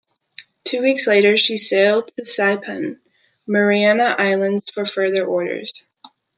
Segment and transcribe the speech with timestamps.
[0.65, 2.97] Two weeks later, she sailed to Saipan,
[3.45, 5.71] Mariana Islands, for further orders.